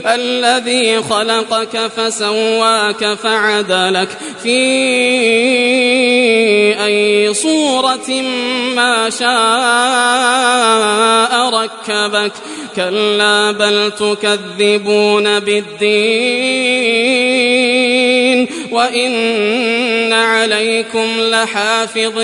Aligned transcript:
الذي 0.05 1.01
خلقك 1.01 1.91
فسواك 1.97 3.13
فعدلك 3.13 4.09
في 4.43 4.59
أي 6.85 7.33
صورة 7.33 8.21
ما 8.75 9.09
شاء 9.09 9.29
ركبك. 11.49 12.31
كلا 12.75 13.51
بل 13.51 13.91
تكذبون 13.99 15.39
بالدين. 15.39 16.83
وإن 18.71 20.13
عليكم 20.13 21.07
لحافظين. 21.19 22.23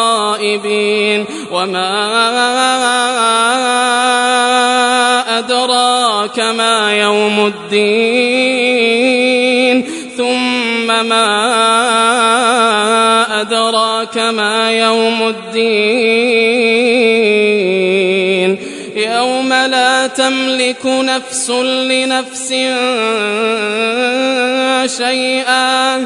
بغائبين 0.41 1.25
وما 1.51 1.89
أدراك 5.39 6.39
ما 6.39 6.97
يوم 6.99 7.47
الدين. 7.47 8.71
ثم 10.17 10.87
ما 11.05 11.51
أدراك 13.41 14.17
ما 14.17 14.71
يوم 14.71 15.27
الدين. 15.27 16.61
يوم 18.95 19.53
لا 19.53 20.07
تملك 20.07 20.85
نفس 20.85 21.49
لنفس 21.49 22.49
شيئا. 24.97 26.05